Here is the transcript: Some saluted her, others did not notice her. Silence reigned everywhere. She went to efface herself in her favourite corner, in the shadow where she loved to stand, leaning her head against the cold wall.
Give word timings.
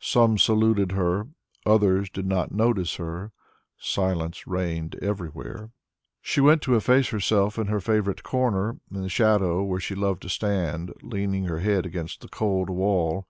Some 0.00 0.38
saluted 0.38 0.92
her, 0.92 1.28
others 1.66 2.08
did 2.08 2.24
not 2.24 2.50
notice 2.50 2.94
her. 2.94 3.32
Silence 3.76 4.46
reigned 4.46 4.94
everywhere. 5.02 5.68
She 6.22 6.40
went 6.40 6.62
to 6.62 6.76
efface 6.76 7.10
herself 7.10 7.58
in 7.58 7.66
her 7.66 7.78
favourite 7.82 8.22
corner, 8.22 8.80
in 8.90 9.02
the 9.02 9.10
shadow 9.10 9.62
where 9.64 9.78
she 9.80 9.94
loved 9.94 10.22
to 10.22 10.30
stand, 10.30 10.94
leaning 11.02 11.44
her 11.44 11.58
head 11.58 11.84
against 11.84 12.22
the 12.22 12.28
cold 12.28 12.70
wall. 12.70 13.28